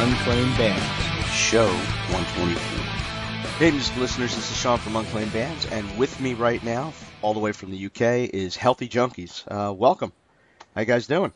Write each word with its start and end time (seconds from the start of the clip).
This 0.00 0.08
is 0.08 0.14
Unclaimed 0.18 0.56
Bands, 0.56 1.30
show 1.30 1.66
124. 1.66 2.62
Hey, 3.58 3.70
music 3.70 3.94
listeners, 3.98 4.34
this 4.34 4.50
is 4.50 4.56
Sean 4.56 4.78
from 4.78 4.96
Unclaimed 4.96 5.30
Bands, 5.30 5.66
and 5.66 5.98
with 5.98 6.18
me 6.20 6.32
right 6.32 6.62
now, 6.64 6.94
all 7.20 7.34
the 7.34 7.40
way 7.40 7.52
from 7.52 7.70
the 7.70 7.84
UK, 7.86 8.30
is 8.32 8.56
Healthy 8.56 8.88
Junkies. 8.88 9.44
Uh, 9.46 9.74
welcome. 9.74 10.10
How 10.74 10.80
you 10.80 10.86
guys 10.86 11.06
doing? 11.06 11.34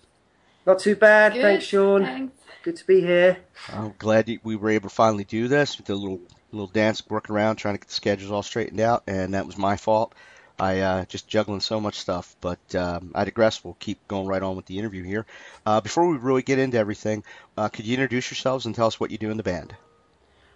Not 0.66 0.78
too 0.78 0.96
bad, 0.96 1.34
Good, 1.34 1.42
thanks, 1.42 1.64
Sean. 1.66 2.04
thanks. 2.04 2.40
Good 2.62 2.76
to 2.76 2.86
be 2.86 3.02
here. 3.02 3.36
I'm 3.70 3.92
glad 3.98 4.30
we 4.42 4.56
were 4.56 4.70
able 4.70 4.88
to 4.88 4.94
finally 4.94 5.24
do 5.24 5.46
this. 5.46 5.78
We 5.78 5.84
did 5.84 5.92
a 5.92 5.96
little 5.96 6.20
little 6.50 6.68
dance, 6.68 7.02
working 7.06 7.34
around, 7.34 7.56
trying 7.56 7.74
to 7.74 7.80
get 7.80 7.88
the 7.88 7.94
schedules 7.94 8.30
all 8.30 8.42
straightened 8.42 8.80
out, 8.80 9.02
and 9.06 9.34
that 9.34 9.44
was 9.44 9.58
my 9.58 9.76
fault. 9.76 10.14
I 10.58 10.80
uh, 10.80 11.04
just 11.06 11.26
juggling 11.26 11.60
so 11.60 11.80
much 11.80 11.98
stuff, 11.98 12.36
but 12.40 12.74
um, 12.74 13.10
I 13.14 13.24
digress. 13.24 13.64
We'll 13.64 13.76
keep 13.80 14.06
going 14.06 14.26
right 14.26 14.42
on 14.42 14.56
with 14.56 14.66
the 14.66 14.78
interview 14.78 15.02
here. 15.02 15.26
Uh, 15.66 15.80
before 15.80 16.06
we 16.06 16.16
really 16.16 16.42
get 16.42 16.58
into 16.58 16.78
everything, 16.78 17.24
uh, 17.56 17.68
could 17.68 17.86
you 17.86 17.94
introduce 17.94 18.30
yourselves 18.30 18.66
and 18.66 18.74
tell 18.74 18.86
us 18.86 19.00
what 19.00 19.10
you 19.10 19.18
do 19.18 19.30
in 19.30 19.36
the 19.36 19.42
band? 19.42 19.74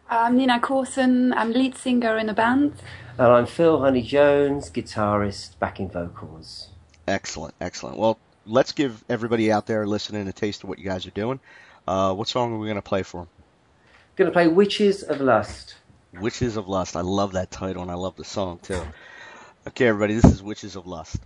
I'm 0.09 0.37
Nina 0.37 0.61
Courson. 0.61 1.33
I'm 1.35 1.53
lead 1.53 1.77
singer 1.77 2.17
in 2.17 2.29
a 2.29 2.35
band. 2.35 2.75
And 3.19 3.27
I'm 3.27 3.47
Phil 3.47 3.81
Honey 3.81 4.03
Jones, 4.03 4.71
guitarist, 4.71 5.59
backing 5.59 5.91
vocals. 5.91 6.69
Excellent, 7.07 7.55
excellent. 7.61 7.99
Well, 7.99 8.19
let's 8.47 8.73
give 8.73 9.05
everybody 9.09 9.51
out 9.51 9.67
there 9.67 9.87
listening 9.87 10.27
a 10.29 10.33
taste 10.33 10.63
of 10.63 10.69
what 10.69 10.79
you 10.79 10.85
guys 10.85 11.07
are 11.07 11.11
doing. 11.11 11.41
Uh, 11.87 12.15
what 12.15 12.29
song 12.29 12.53
are 12.53 12.59
we 12.59 12.67
going 12.67 12.77
to 12.77 12.83
play 12.83 13.03
for 13.03 13.23
them? 13.23 13.29
Gonna 14.19 14.33
play 14.33 14.49
Witches 14.49 15.05
of 15.05 15.21
Lust. 15.21 15.77
Witches 16.13 16.57
of 16.57 16.67
Lust. 16.67 16.97
I 16.97 17.03
love 17.03 17.35
that 17.35 17.53
title 17.53 17.83
and 17.83 17.91
I 17.91 17.95
love 17.95 18.17
the 18.17 18.25
song 18.25 18.59
too. 18.61 18.83
Okay, 19.69 19.87
everybody, 19.87 20.15
this 20.15 20.25
is 20.25 20.43
Witches 20.43 20.77
of 20.77 20.87
Lust. 20.87 21.19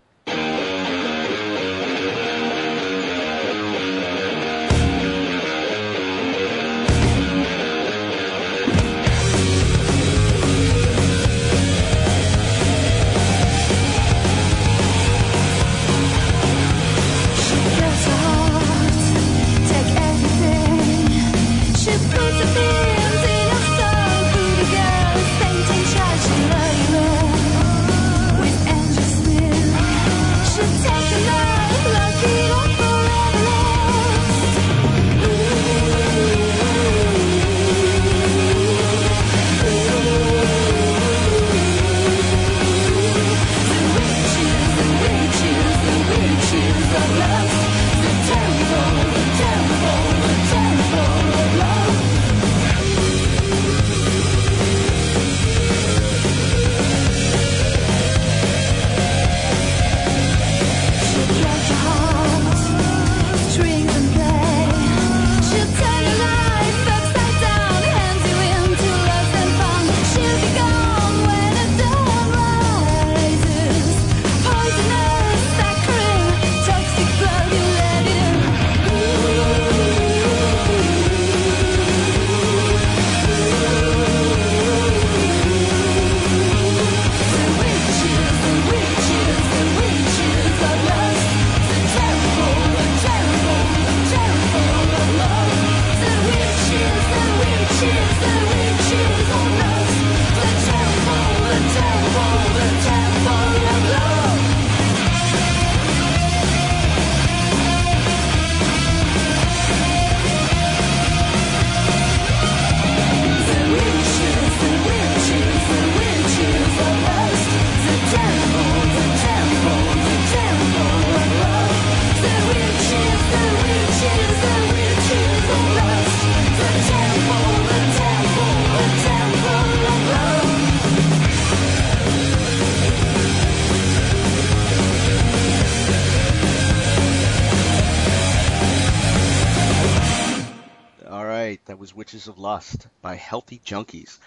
Lust 142.52 142.88
by 143.00 143.14
Healthy 143.14 143.62
Junkies. 143.64 144.18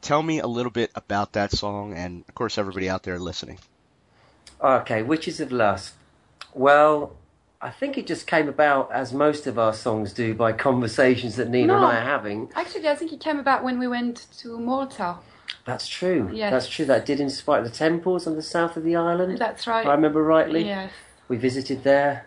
Tell 0.00 0.22
me 0.22 0.38
a 0.38 0.46
little 0.46 0.72
bit 0.72 0.90
about 0.94 1.34
that 1.34 1.50
song 1.52 1.92
and, 1.92 2.24
of 2.26 2.34
course, 2.34 2.56
everybody 2.56 2.88
out 2.88 3.02
there 3.02 3.18
listening. 3.18 3.58
Okay, 4.62 5.02
Witches 5.02 5.38
of 5.38 5.52
Lust. 5.52 5.92
Well, 6.54 7.16
I 7.60 7.68
think 7.68 7.98
it 7.98 8.06
just 8.06 8.26
came 8.26 8.48
about, 8.48 8.90
as 8.92 9.12
most 9.12 9.46
of 9.46 9.58
our 9.58 9.74
songs 9.74 10.14
do, 10.14 10.32
by 10.34 10.52
conversations 10.52 11.36
that 11.36 11.50
Nina 11.50 11.76
and 11.76 11.84
I 11.84 11.98
are 11.98 12.00
having. 12.00 12.50
Actually, 12.54 12.88
I 12.88 12.94
think 12.94 13.12
it 13.12 13.20
came 13.20 13.38
about 13.38 13.62
when 13.62 13.78
we 13.78 13.86
went 13.86 14.26
to 14.38 14.58
Malta. 14.58 15.16
That's 15.66 15.86
true. 15.86 16.30
Yes. 16.32 16.50
That's 16.50 16.68
true. 16.70 16.86
That 16.86 17.04
did 17.04 17.20
inspire 17.20 17.62
the 17.62 17.68
temples 17.68 18.26
on 18.26 18.36
the 18.36 18.42
south 18.42 18.78
of 18.78 18.84
the 18.84 18.96
island. 18.96 19.36
That's 19.36 19.64
If 19.64 19.68
right. 19.68 19.86
I 19.86 19.92
remember 19.92 20.22
rightly. 20.22 20.64
Yes. 20.64 20.92
We 21.28 21.36
visited 21.36 21.84
there. 21.84 22.26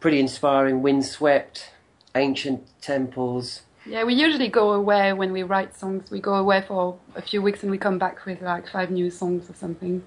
Pretty 0.00 0.20
inspiring, 0.20 0.82
windswept, 0.82 1.70
ancient 2.14 2.68
temples. 2.82 3.62
Yeah, 3.88 4.04
we 4.04 4.14
usually 4.14 4.48
go 4.48 4.72
away 4.72 5.14
when 5.14 5.32
we 5.32 5.42
write 5.44 5.74
songs. 5.74 6.10
We 6.10 6.20
go 6.20 6.34
away 6.34 6.60
for 6.60 6.98
a 7.14 7.22
few 7.22 7.40
weeks 7.40 7.62
and 7.62 7.70
we 7.70 7.78
come 7.78 7.98
back 7.98 8.24
with 8.26 8.42
like 8.42 8.68
five 8.68 8.90
new 8.90 9.10
songs 9.10 9.48
or 9.48 9.54
something. 9.54 10.02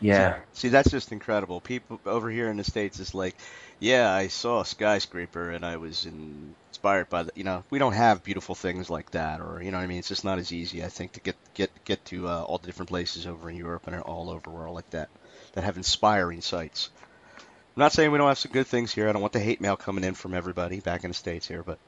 Yeah. 0.00 0.38
See, 0.54 0.68
that's 0.68 0.90
just 0.90 1.12
incredible. 1.12 1.60
People 1.60 2.00
over 2.04 2.30
here 2.30 2.50
in 2.50 2.56
the 2.56 2.64
States 2.64 2.98
is 2.98 3.14
like, 3.14 3.36
yeah, 3.78 4.10
I 4.10 4.26
saw 4.28 4.60
a 4.60 4.64
skyscraper 4.64 5.50
and 5.50 5.64
I 5.64 5.76
was 5.76 6.06
inspired 6.06 7.08
by 7.10 7.24
the, 7.24 7.32
you 7.36 7.44
know, 7.44 7.62
we 7.70 7.78
don't 7.78 7.92
have 7.92 8.24
beautiful 8.24 8.54
things 8.54 8.90
like 8.90 9.12
that 9.12 9.40
or, 9.40 9.62
you 9.62 9.70
know 9.70 9.76
what 9.76 9.84
I 9.84 9.86
mean? 9.86 9.98
It's 9.98 10.08
just 10.08 10.24
not 10.24 10.38
as 10.38 10.52
easy, 10.52 10.82
I 10.82 10.88
think, 10.88 11.12
to 11.12 11.20
get, 11.20 11.36
get, 11.54 11.70
get 11.84 12.04
to 12.06 12.28
uh, 12.28 12.42
all 12.42 12.58
the 12.58 12.66
different 12.66 12.88
places 12.88 13.26
over 13.26 13.50
in 13.50 13.56
Europe 13.56 13.86
and 13.86 14.00
all 14.00 14.30
over 14.30 14.40
the 14.42 14.50
world 14.50 14.74
like 14.74 14.90
that, 14.90 15.10
that 15.52 15.64
have 15.64 15.76
inspiring 15.76 16.40
sites. 16.40 16.90
I'm 17.38 17.80
not 17.80 17.92
saying 17.92 18.10
we 18.10 18.18
don't 18.18 18.28
have 18.28 18.38
some 18.38 18.52
good 18.52 18.66
things 18.66 18.92
here. 18.92 19.08
I 19.08 19.12
don't 19.12 19.22
want 19.22 19.34
the 19.34 19.38
hate 19.38 19.60
mail 19.60 19.76
coming 19.76 20.02
in 20.02 20.14
from 20.14 20.34
everybody 20.34 20.80
back 20.80 21.04
in 21.04 21.10
the 21.10 21.14
States 21.14 21.46
here, 21.46 21.62
but, 21.62 21.78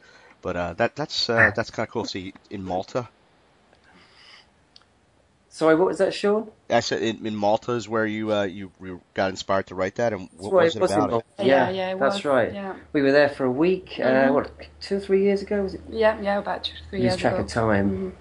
but, 0.42 0.56
uh, 0.56 0.74
that, 0.74 0.96
that's, 0.96 1.30
uh, 1.30 1.52
that's 1.54 1.70
kind 1.70 1.86
of 1.88 1.92
cool. 1.92 2.04
See, 2.04 2.34
in 2.50 2.64
Malta, 2.64 3.08
Sorry, 5.48 5.74
what 5.76 5.88
was 5.88 5.98
that, 5.98 6.14
Sean? 6.14 6.50
I 6.70 6.80
said 6.80 7.02
in, 7.02 7.26
in 7.26 7.36
Malta 7.36 7.72
is 7.72 7.88
where 7.88 8.06
you, 8.06 8.32
uh, 8.32 8.44
you, 8.44 8.72
you 8.82 9.02
got 9.14 9.30
inspired 9.30 9.66
to 9.68 9.74
write 9.74 9.96
that 9.96 10.12
and 10.12 10.28
what 10.38 10.50
That's 10.50 10.52
right, 10.52 10.64
was 10.64 10.76
it 10.76 10.80
was 10.80 10.90
about 10.92 11.10
it? 11.12 11.24
Yeah, 11.38 11.46
Yeah, 11.46 11.70
yeah, 11.70 11.90
it 11.90 11.98
that's 11.98 12.16
was, 12.16 12.24
right. 12.24 12.52
yeah. 12.54 12.74
We 12.92 13.02
were 13.02 13.12
there 13.12 13.28
for 13.28 13.44
a 13.44 13.50
week. 13.50 14.00
Uh, 14.00 14.28
Mhm. 14.28 14.34
what, 14.34 14.52
two 14.80 14.96
or 14.96 15.00
three 15.00 15.22
years 15.22 15.42
ago? 15.42 15.62
Was 15.62 15.74
it? 15.74 15.82
Yeah, 15.90 16.20
yeah, 16.20 16.38
about 16.38 16.64
two, 16.64 16.74
three 16.90 17.00
Lose 17.00 17.10
years 17.12 17.20
track 17.20 17.34
ago. 17.34 17.44
of 17.44 17.48
time. 17.48 17.90
Mhm. 17.90 18.12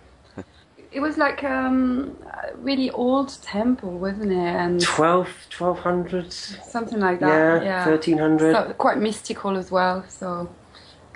It 0.92 1.00
was 1.00 1.18
like 1.18 1.44
um, 1.44 2.18
a 2.26 2.56
really 2.58 2.90
old 2.92 3.30
temple, 3.42 3.92
wasn't 3.92 4.32
it? 4.34 4.38
And 4.38 4.82
12, 4.82 5.30
1200? 5.58 6.34
something 6.34 7.00
like 7.00 7.20
Yeah, 7.22 7.54
that. 7.56 7.66
Yeah, 7.66 7.86
1300. 7.86 8.54
So, 8.54 8.74
quite 8.74 8.98
mystical 8.98 9.58
as 9.58 9.72
well. 9.72 10.04
So, 10.10 10.50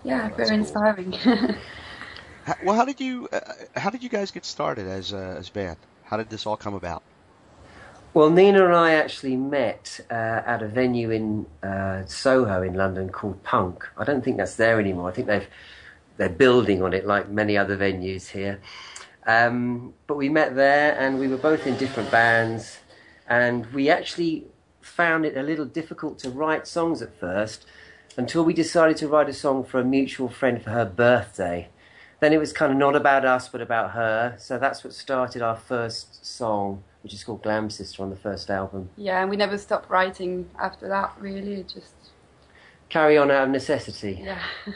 yeah, 0.05 0.29
very 0.29 0.55
inspiring. 0.55 1.11
How, 2.45 2.53
well, 2.63 2.75
how 2.75 2.85
did 2.85 3.01
you 3.01 3.27
uh, 3.33 3.39
how 3.75 3.89
did 3.89 4.03
you 4.03 4.09
guys 4.09 4.29
get 4.29 4.45
started 4.45 4.85
as 4.85 5.13
uh, 5.13 5.35
as 5.39 5.49
band? 5.49 5.77
How 6.03 6.15
did 6.15 6.29
this 6.29 6.45
all 6.45 6.55
come 6.55 6.75
about? 6.75 7.01
Well, 8.13 8.29
Nina 8.29 8.65
and 8.65 8.75
I 8.75 8.93
actually 8.93 9.35
met 9.35 9.99
uh, 10.11 10.13
at 10.45 10.61
a 10.61 10.67
venue 10.67 11.09
in 11.09 11.47
uh, 11.63 12.05
Soho 12.05 12.61
in 12.61 12.75
London 12.75 13.09
called 13.09 13.41
Punk. 13.41 13.83
I 13.97 14.03
don't 14.03 14.23
think 14.23 14.37
that's 14.37 14.57
there 14.57 14.79
anymore. 14.79 15.09
I 15.09 15.11
think 15.11 15.25
they've 15.25 15.47
they're 16.17 16.29
building 16.29 16.83
on 16.83 16.93
it 16.93 17.07
like 17.07 17.29
many 17.29 17.57
other 17.57 17.75
venues 17.75 18.29
here. 18.29 18.61
Um, 19.25 19.95
but 20.05 20.15
we 20.15 20.29
met 20.29 20.55
there, 20.55 20.95
and 20.99 21.19
we 21.19 21.27
were 21.27 21.37
both 21.37 21.65
in 21.65 21.75
different 21.77 22.11
bands, 22.11 22.77
and 23.27 23.65
we 23.73 23.89
actually 23.89 24.45
found 24.81 25.25
it 25.25 25.35
a 25.35 25.41
little 25.41 25.65
difficult 25.65 26.19
to 26.19 26.29
write 26.29 26.67
songs 26.67 27.01
at 27.01 27.19
first 27.19 27.65
until 28.17 28.43
we 28.43 28.53
decided 28.53 28.97
to 28.97 29.07
write 29.07 29.29
a 29.29 29.33
song 29.33 29.63
for 29.63 29.79
a 29.79 29.83
mutual 29.83 30.29
friend 30.29 30.61
for 30.61 30.69
her 30.71 30.85
birthday. 30.85 31.69
Then 32.21 32.31
it 32.31 32.37
was 32.37 32.53
kind 32.53 32.71
of 32.71 32.77
not 32.77 32.95
about 32.95 33.25
us, 33.25 33.49
but 33.49 33.61
about 33.61 33.91
her. 33.91 34.35
So 34.39 34.57
that's 34.57 34.83
what 34.83 34.93
started 34.93 35.41
our 35.41 35.55
first 35.57 36.25
song, 36.25 36.83
which 37.03 37.13
is 37.13 37.23
called 37.23 37.43
Glam 37.43 37.69
Sister 37.69 38.01
on 38.01 38.09
the 38.09 38.15
first 38.15 38.49
album. 38.49 38.89
Yeah, 38.95 39.21
and 39.21 39.29
we 39.29 39.35
never 39.35 39.57
stopped 39.57 39.89
writing 39.89 40.49
after 40.59 40.87
that. 40.87 41.13
Really, 41.19 41.63
just 41.63 41.93
Carry 42.87 43.17
on 43.17 43.31
out 43.31 43.45
of 43.45 43.49
necessity. 43.49 44.21
yeah. 44.23 44.41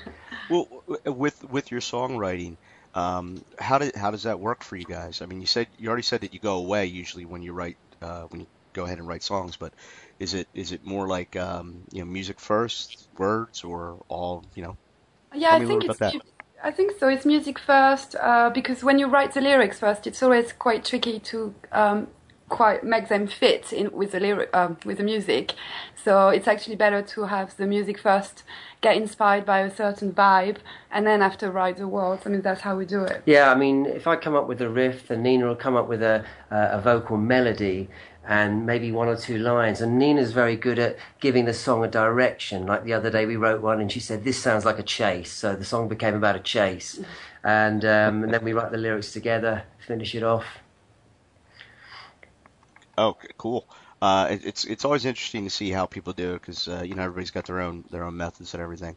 Well, 0.49 0.67
with 1.05 1.47
with 1.51 1.69
your 1.69 1.79
songwriting, 1.79 2.57
um, 2.95 3.45
how 3.59 3.77
did 3.77 3.95
how 3.95 4.09
does 4.09 4.23
that 4.23 4.39
work 4.39 4.63
for 4.63 4.75
you 4.77 4.83
guys? 4.83 5.21
I 5.21 5.27
mean, 5.27 5.41
you 5.41 5.45
said 5.47 5.67
you 5.77 5.87
already 5.89 6.01
said 6.01 6.21
that 6.21 6.33
you 6.33 6.39
go 6.39 6.55
away 6.57 6.87
usually 6.87 7.23
when 7.25 7.43
you 7.43 7.53
write 7.53 7.77
uh, 8.01 8.23
when 8.23 8.41
you 8.41 8.47
go 8.73 8.85
ahead 8.85 8.97
and 8.97 9.07
write 9.07 9.23
songs, 9.23 9.57
but 9.57 9.73
is 10.19 10.33
it 10.33 10.47
is 10.53 10.71
it 10.71 10.85
more 10.85 11.07
like 11.07 11.35
um, 11.35 11.83
you 11.91 11.99
know 11.99 12.05
music 12.05 12.39
first, 12.39 13.07
words, 13.17 13.63
or 13.63 14.03
all 14.09 14.43
you 14.55 14.63
know? 14.63 14.77
Yeah, 15.33 15.49
Tell 15.49 15.55
I 15.55 15.59
me 15.59 15.65
a 15.65 15.67
think 15.67 15.85
it's. 15.85 15.95
about 15.97 16.15
I 16.61 16.71
think 16.71 16.99
so. 16.99 17.07
It's 17.07 17.25
music 17.25 17.57
first 17.57 18.15
uh, 18.15 18.49
because 18.49 18.83
when 18.83 18.99
you 18.99 19.07
write 19.07 19.33
the 19.33 19.41
lyrics 19.41 19.79
first, 19.79 20.05
it's 20.07 20.21
always 20.21 20.51
quite 20.51 20.83
tricky 20.83 21.19
to 21.19 21.55
um, 21.71 22.07
quite 22.49 22.83
make 22.83 23.07
them 23.07 23.27
fit 23.27 23.71
in 23.71 23.91
with 23.91 24.11
the 24.11 24.19
lyric 24.19 24.53
um, 24.53 24.77
with 24.83 24.97
the 24.97 25.03
music. 25.03 25.53
So 26.03 26.29
it's 26.29 26.47
actually 26.47 26.75
better 26.75 27.01
to 27.01 27.23
have 27.25 27.55
the 27.55 27.67
music 27.67 27.99
first, 27.99 28.43
get 28.81 28.97
inspired 28.97 29.45
by 29.45 29.59
a 29.59 29.73
certain 29.73 30.11
vibe, 30.11 30.57
and 30.91 31.05
then 31.07 31.21
after 31.21 31.51
write 31.51 31.77
the 31.77 31.87
words. 31.87 32.23
I 32.25 32.29
mean, 32.29 32.41
that's 32.41 32.61
how 32.61 32.75
we 32.75 32.85
do 32.85 33.03
it. 33.03 33.21
Yeah, 33.25 33.51
I 33.51 33.55
mean, 33.55 33.85
if 33.85 34.07
I 34.07 34.15
come 34.15 34.35
up 34.35 34.47
with 34.47 34.61
a 34.61 34.69
riff, 34.69 35.07
then 35.07 35.23
Nina 35.23 35.45
will 35.45 35.55
come 35.55 35.75
up 35.75 35.87
with 35.87 36.01
a, 36.01 36.25
uh, 36.51 36.69
a 36.71 36.81
vocal 36.81 37.17
melody 37.17 37.89
and 38.29 38.63
maybe 38.67 38.91
one 38.91 39.07
or 39.07 39.17
two 39.17 39.39
lines. 39.39 39.81
And 39.81 39.97
Nina's 39.97 40.33
very 40.33 40.55
good 40.55 40.77
at 40.77 40.97
giving 41.19 41.45
the 41.45 41.53
song 41.53 41.83
a 41.83 41.87
direction. 41.87 42.67
Like 42.67 42.83
the 42.83 42.93
other 42.93 43.09
day, 43.09 43.25
we 43.25 43.35
wrote 43.35 43.59
one 43.59 43.81
and 43.81 43.91
she 43.91 43.99
said, 43.99 44.23
This 44.23 44.37
sounds 44.37 44.65
like 44.65 44.77
a 44.77 44.83
chase. 44.83 45.31
So 45.31 45.55
the 45.55 45.65
song 45.65 45.87
became 45.87 46.13
about 46.13 46.35
a 46.35 46.39
chase. 46.39 46.99
And, 47.43 47.83
um, 47.83 48.23
and 48.23 48.31
then 48.31 48.43
we 48.43 48.53
write 48.53 48.71
the 48.71 48.77
lyrics 48.77 49.11
together, 49.11 49.63
finish 49.85 50.13
it 50.13 50.21
off. 50.21 50.45
Oh, 52.99 53.17
cool. 53.39 53.67
Uh, 54.01 54.27
it, 54.29 54.45
it's 54.45 54.63
it's 54.63 54.85
always 54.85 55.03
interesting 55.05 55.43
to 55.43 55.49
see 55.49 55.71
how 55.71 55.85
people 55.85 56.13
do 56.13 56.35
it 56.35 56.41
because 56.41 56.67
uh, 56.69 56.83
you 56.85 56.95
know 56.95 57.03
everybody's 57.03 57.31
got 57.31 57.45
their 57.45 57.59
own 57.59 57.83
their 57.89 58.03
own 58.03 58.15
methods 58.15 58.53
and 58.53 58.63
everything. 58.63 58.95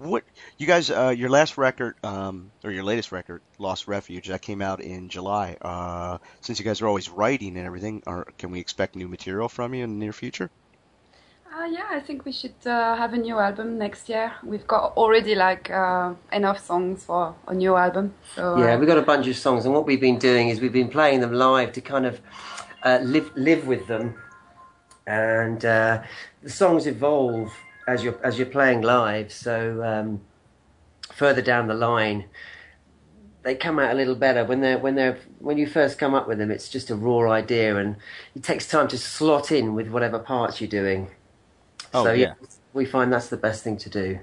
What 0.00 0.24
you 0.56 0.66
guys, 0.66 0.90
uh, 0.90 1.14
your 1.14 1.28
last 1.28 1.58
record 1.58 1.94
um, 2.02 2.52
or 2.64 2.70
your 2.70 2.84
latest 2.84 3.12
record, 3.12 3.42
Lost 3.58 3.86
Refuge, 3.86 4.28
that 4.28 4.40
came 4.40 4.62
out 4.62 4.80
in 4.80 5.10
July. 5.10 5.58
Uh, 5.60 6.16
since 6.40 6.58
you 6.58 6.64
guys 6.64 6.80
are 6.80 6.88
always 6.88 7.10
writing 7.10 7.58
and 7.58 7.66
everything, 7.66 8.02
or 8.06 8.26
can 8.38 8.50
we 8.50 8.60
expect 8.60 8.96
new 8.96 9.08
material 9.08 9.50
from 9.50 9.74
you 9.74 9.84
in 9.84 9.90
the 9.90 9.96
near 9.96 10.14
future? 10.14 10.48
Uh, 11.54 11.66
yeah, 11.66 11.84
I 11.90 12.00
think 12.00 12.24
we 12.24 12.32
should 12.32 12.54
uh, 12.64 12.96
have 12.96 13.12
a 13.12 13.18
new 13.18 13.38
album 13.38 13.76
next 13.76 14.08
year. 14.08 14.32
We've 14.42 14.66
got 14.66 14.96
already 14.96 15.34
like 15.34 15.68
uh, 15.68 16.14
enough 16.32 16.64
songs 16.64 17.04
for 17.04 17.34
a 17.46 17.52
new 17.52 17.76
album. 17.76 18.14
So 18.34 18.56
Yeah, 18.56 18.72
uh, 18.72 18.78
we've 18.78 18.88
got 18.88 18.96
a 18.96 19.02
bunch 19.02 19.26
of 19.26 19.36
songs, 19.36 19.66
and 19.66 19.74
what 19.74 19.84
we've 19.84 20.00
been 20.00 20.18
doing 20.18 20.48
is 20.48 20.62
we've 20.62 20.72
been 20.72 20.88
playing 20.88 21.20
them 21.20 21.34
live 21.34 21.72
to 21.72 21.82
kind 21.82 22.06
of 22.06 22.22
uh, 22.84 23.00
live 23.02 23.30
live 23.36 23.66
with 23.66 23.86
them, 23.86 24.14
and 25.06 25.62
uh, 25.62 26.02
the 26.42 26.48
songs 26.48 26.86
evolve 26.86 27.52
as 27.90 28.04
you're 28.04 28.18
as 28.24 28.38
you're 28.38 28.46
playing 28.46 28.82
live. 28.82 29.32
So 29.32 29.82
um, 29.84 30.20
further 31.12 31.42
down 31.42 31.66
the 31.66 31.74
line, 31.74 32.26
they 33.42 33.54
come 33.54 33.78
out 33.78 33.92
a 33.92 33.94
little 33.94 34.14
better 34.14 34.44
when 34.44 34.60
they're 34.60 34.78
when 34.78 34.94
they're 34.94 35.18
when 35.38 35.58
you 35.58 35.66
first 35.66 35.98
come 35.98 36.14
up 36.14 36.28
with 36.28 36.38
them. 36.38 36.50
It's 36.50 36.68
just 36.68 36.90
a 36.90 36.94
raw 36.94 37.30
idea, 37.30 37.76
and 37.76 37.96
it 38.34 38.42
takes 38.42 38.66
time 38.66 38.88
to 38.88 38.98
slot 38.98 39.50
in 39.50 39.74
with 39.74 39.88
whatever 39.88 40.18
parts 40.18 40.60
you're 40.60 40.70
doing. 40.70 41.10
Oh, 41.92 42.04
so 42.04 42.12
yeah. 42.12 42.34
we 42.72 42.84
find 42.84 43.12
that's 43.12 43.28
the 43.28 43.36
best 43.36 43.64
thing 43.64 43.76
to 43.78 43.90
do. 43.90 44.20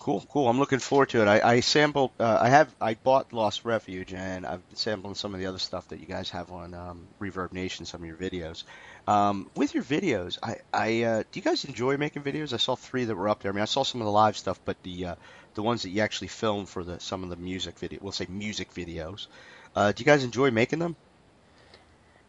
Cool, 0.00 0.24
cool. 0.30 0.48
I'm 0.48 0.58
looking 0.58 0.78
forward 0.78 1.10
to 1.10 1.20
it. 1.20 1.28
I, 1.28 1.56
I 1.56 1.60
sampled, 1.60 2.12
uh, 2.18 2.38
I 2.40 2.48
have, 2.48 2.74
I 2.80 2.94
bought 2.94 3.34
Lost 3.34 3.66
Refuge, 3.66 4.14
and 4.14 4.46
I've 4.46 4.66
been 4.66 4.76
sampling 4.76 5.14
some 5.14 5.34
of 5.34 5.40
the 5.40 5.46
other 5.46 5.58
stuff 5.58 5.88
that 5.88 6.00
you 6.00 6.06
guys 6.06 6.30
have 6.30 6.50
on 6.50 6.72
um, 6.72 7.06
Reverb 7.20 7.52
Nation, 7.52 7.84
some 7.84 8.00
of 8.00 8.06
your 8.06 8.16
videos. 8.16 8.64
Um, 9.08 9.50
with 9.56 9.74
your 9.74 9.82
videos, 9.82 10.38
I, 10.42 10.56
I, 10.72 11.02
uh, 11.02 11.22
do 11.30 11.40
you 11.40 11.42
guys 11.42 11.64
enjoy 11.64 11.96
making 11.96 12.22
videos? 12.22 12.52
I 12.52 12.58
saw 12.58 12.76
three 12.76 13.04
that 13.04 13.14
were 13.14 13.28
up 13.28 13.42
there. 13.42 13.50
I 13.50 13.54
mean, 13.54 13.62
I 13.62 13.66
saw 13.66 13.82
some 13.82 14.00
of 14.00 14.04
the 14.04 14.12
live 14.12 14.36
stuff, 14.36 14.60
but 14.64 14.80
the, 14.82 15.06
uh, 15.06 15.14
the 15.54 15.62
ones 15.62 15.82
that 15.82 15.90
you 15.90 16.00
actually 16.02 16.28
filmed 16.28 16.68
for 16.68 16.84
the 16.84 17.00
some 17.00 17.22
of 17.22 17.30
the 17.30 17.36
music 17.36 17.78
video, 17.78 17.98
we'll 18.02 18.12
say 18.12 18.26
music 18.28 18.72
videos. 18.72 19.26
Uh, 19.74 19.92
do 19.92 20.00
you 20.00 20.06
guys 20.06 20.24
enjoy 20.24 20.50
making 20.50 20.78
them? 20.78 20.96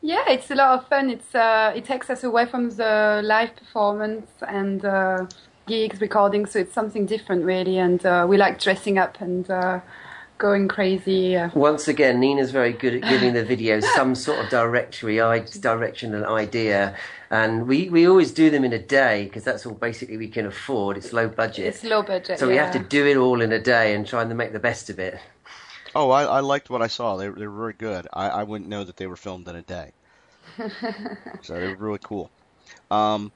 Yeah, 0.02 0.24
it's 0.28 0.50
a 0.50 0.56
lot 0.56 0.80
of 0.80 0.88
fun. 0.88 1.10
It's 1.10 1.36
uh, 1.36 1.74
it 1.76 1.86
takes 1.86 2.10
us 2.10 2.24
away 2.24 2.46
from 2.46 2.72
the 2.72 3.22
live 3.24 3.56
performance 3.56 4.30
and 4.48 4.84
uh, 4.84 5.28
gigs, 5.68 6.02
recording, 6.02 6.46
so 6.48 6.60
it's 6.60 6.74
something 6.74 7.06
different, 7.06 7.46
really. 7.46 7.78
And 7.78 8.04
uh, 8.06 8.26
we 8.28 8.38
like 8.38 8.60
dressing 8.60 8.98
up 8.98 9.22
and 9.22 9.50
going 10.42 10.68
crazy. 10.68 11.38
Uh, 11.38 11.50
Once 11.54 11.88
again, 11.88 12.20
Nina's 12.20 12.50
very 12.52 12.74
good 12.74 12.96
at 12.96 13.10
giving 13.10 13.34
the 13.34 13.44
videos 13.46 13.84
some 13.96 14.16
sort 14.16 14.40
of 14.44 14.50
directory, 14.50 15.22
i- 15.22 15.46
direction 15.60 16.14
and 16.16 16.26
idea. 16.26 16.96
And 17.30 17.68
we, 17.68 17.88
we 17.90 18.08
always 18.08 18.32
do 18.32 18.50
them 18.50 18.66
in 18.66 18.74
a 18.74 18.80
day 18.80 19.26
because 19.26 19.44
that's 19.44 19.66
all 19.66 19.74
basically 19.76 20.18
we 20.18 20.28
can 20.28 20.46
afford. 20.48 20.98
It's 20.98 21.14
low 21.14 21.30
budget. 21.30 21.68
it's 21.68 21.84
low 21.84 22.02
budget. 22.04 22.40
so 22.40 22.48
we 22.48 22.58
have 22.58 22.74
to 22.74 22.80
do 22.80 23.06
it 23.06 23.16
all 23.18 23.40
in 23.42 23.52
a 23.52 23.60
day 23.60 23.94
and 23.96 24.06
try 24.06 24.24
and 24.24 24.36
make 24.36 24.52
the 24.52 24.60
best 24.60 24.90
of 24.90 25.00
it. 25.00 25.18
Oh, 25.94 26.10
I, 26.10 26.24
I 26.24 26.40
liked 26.40 26.70
what 26.70 26.82
I 26.82 26.88
saw. 26.88 27.18
They, 27.18 27.30
they 27.30 27.46
were 27.48 27.56
very 27.58 27.74
good. 27.74 28.08
I, 28.12 28.30
I 28.30 28.44
wouldn't 28.44 28.70
know 28.70 28.84
that 28.84 28.98
they 28.98 29.08
were 29.08 29.16
filmed 29.16 29.48
in 29.48 29.56
a 29.56 29.62
day. 29.62 29.92
so 31.42 31.54
they 31.54 31.68
were 31.68 31.76
really 31.76 32.00
cool. 32.04 32.32
Um, 32.90 33.32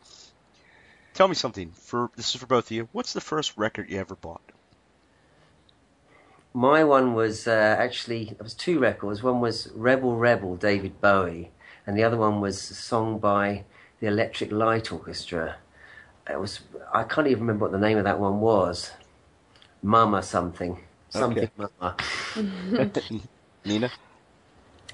tell 1.14 1.28
me 1.28 1.36
something. 1.36 1.72
For 1.72 2.10
this 2.16 2.34
is 2.34 2.42
for 2.42 2.48
both 2.48 2.66
of 2.68 2.72
you. 2.72 2.90
What's 2.92 3.14
the 3.14 3.22
first 3.22 3.56
record 3.58 3.90
you 3.90 4.00
ever 4.00 4.16
bought? 4.16 4.42
My 6.56 6.86
one 6.86 7.16
was 7.16 7.50
uh, 7.50 7.76
actually, 7.80 8.30
it 8.30 8.42
was 8.44 8.56
two 8.56 8.80
records. 8.80 9.22
One 9.22 9.42
was 9.42 9.70
Rebel 9.76 10.18
Rebel, 10.18 10.56
David 10.56 11.02
Bowie, 11.02 11.52
and 11.86 11.98
the 11.98 12.06
other 12.06 12.18
one 12.18 12.42
was 12.42 12.72
a 12.72 12.76
song 12.76 13.20
by 13.20 13.66
the 14.00 14.08
Electric 14.08 14.54
Light 14.54 14.92
Orchestra. 14.94 15.58
It 16.30 16.40
was, 16.40 16.62
I 16.94 17.04
can't 17.04 17.28
even 17.28 17.42
remember 17.42 17.66
what 17.66 17.74
the 17.74 17.80
name 17.80 18.00
of 18.00 18.06
that 18.06 18.22
one 18.22 18.40
was. 18.40 18.94
Mama 19.84 20.24
something. 20.24 20.80
Something 21.10 21.48
Okay. 21.48 21.52
Mama. 21.58 21.98
Nina? 23.66 23.92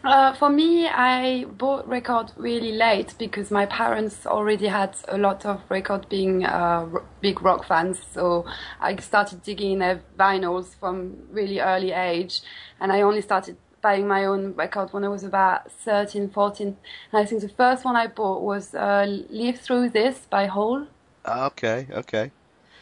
Uh, 0.04 0.34
for 0.34 0.50
me, 0.50 0.88
I 0.88 1.46
bought 1.46 1.88
record 1.88 2.32
really 2.36 2.72
late 2.72 3.14
because 3.20 3.52
my 3.52 3.68
parents 3.68 4.26
already 4.26 4.68
had 4.68 4.96
a 5.08 5.18
lot 5.18 5.46
of 5.46 5.62
record 5.70 6.10
being 6.10 6.44
uh, 6.44 6.88
r- 6.92 7.04
big 7.22 7.42
rock 7.44 7.66
fans. 7.66 8.02
So 8.12 8.46
I 8.80 8.96
started 8.96 9.44
digging 9.44 9.78
their 9.80 10.02
vinyls 10.18 10.76
from 10.80 11.18
really 11.30 11.60
early 11.60 11.92
age, 11.92 12.42
and 12.80 12.92
I 12.92 13.02
only 13.02 13.22
started 13.22 13.58
buying 13.82 14.08
my 14.08 14.26
own 14.26 14.54
record 14.56 14.92
when 14.92 15.04
I 15.04 15.08
was 15.08 15.24
about 15.24 15.72
13, 15.72 16.30
14. 16.30 16.68
And 16.68 16.78
I 17.22 17.26
think 17.26 17.42
the 17.42 17.50
first 17.50 17.86
one 17.86 17.96
I 17.96 18.08
bought 18.08 18.42
was 18.42 18.74
uh, 18.74 19.06
"Live 19.30 19.60
Through 19.60 19.90
This" 19.90 20.26
by 20.30 20.48
Hole. 20.48 20.88
Okay, 21.28 21.88
okay. 21.92 22.32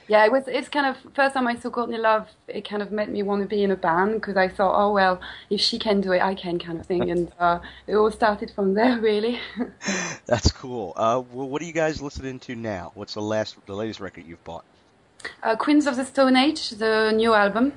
Yeah, 0.09 0.25
it 0.25 0.31
was. 0.31 0.47
It's 0.47 0.67
kind 0.67 0.87
of 0.87 0.97
first 1.13 1.35
time 1.35 1.47
I 1.47 1.55
saw 1.55 1.69
Courtney 1.69 1.97
Love. 1.97 2.27
It 2.47 2.67
kind 2.67 2.81
of 2.81 2.91
made 2.91 3.09
me 3.09 3.23
want 3.23 3.41
to 3.43 3.47
be 3.47 3.63
in 3.63 3.71
a 3.71 3.77
band 3.77 4.15
because 4.15 4.35
I 4.35 4.49
thought, 4.49 4.75
oh 4.75 4.91
well, 4.91 5.21
if 5.49 5.61
she 5.61 5.79
can 5.79 6.01
do 6.01 6.11
it, 6.11 6.21
I 6.21 6.35
can, 6.35 6.59
kind 6.59 6.79
of 6.79 6.85
thing. 6.85 7.09
And 7.09 7.31
uh, 7.39 7.59
it 7.87 7.95
all 7.95 8.11
started 8.11 8.51
from 8.51 8.73
there, 8.73 8.99
really. 8.99 9.39
That's 10.25 10.51
cool. 10.51 10.93
Uh, 10.97 11.23
well, 11.31 11.47
what 11.47 11.61
are 11.61 11.65
you 11.65 11.73
guys 11.73 12.01
listening 12.01 12.39
to 12.39 12.55
now? 12.55 12.91
What's 12.95 13.13
the 13.13 13.21
last, 13.21 13.55
the 13.65 13.75
latest 13.75 13.99
record 14.01 14.25
you've 14.27 14.43
bought? 14.43 14.65
uh, 15.43 15.55
Queens 15.55 15.87
of 15.87 15.95
the 15.95 16.05
Stone 16.05 16.35
Age, 16.35 16.71
the 16.71 17.11
new 17.11 17.33
album. 17.33 17.73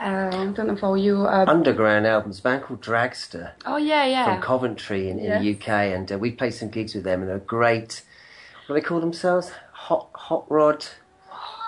Uh, 0.00 0.30
I 0.32 0.46
don't 0.54 0.66
know 0.66 0.76
for 0.76 0.96
you. 0.96 1.26
Uh, 1.26 1.44
Underground 1.46 2.06
albums, 2.06 2.40
a 2.40 2.42
band 2.42 2.64
called 2.64 2.80
Dragster. 2.80 3.52
oh 3.66 3.76
yeah, 3.76 4.04
yeah. 4.04 4.24
from 4.24 4.42
Coventry 4.42 5.08
in, 5.08 5.18
in 5.18 5.42
the 5.42 5.54
UK, 5.54 5.68
and 5.68 6.10
uh, 6.10 6.18
we 6.18 6.32
played 6.32 6.54
some 6.54 6.70
gigs 6.70 6.94
with 6.94 7.04
them, 7.04 7.20
and 7.20 7.30
they're 7.30 7.38
great. 7.38 8.02
What 8.66 8.76
do 8.76 8.80
they 8.80 8.86
call 8.86 9.00
themselves? 9.00 9.52
Hot 9.88 10.08
Hot 10.14 10.44
Rod 10.50 10.86